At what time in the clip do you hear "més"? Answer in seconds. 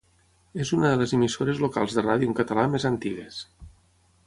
2.77-2.91